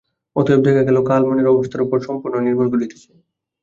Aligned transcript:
অতএব 0.35 0.59
দেখা 0.67 0.81
গেল, 0.87 0.97
কাল 1.09 1.21
মনের 1.27 1.51
অবস্থার 1.53 1.85
উপর 1.85 1.97
সম্পূর্ণ 2.07 2.35
নির্ভর 2.39 2.67
করিতেছে। 2.73 3.09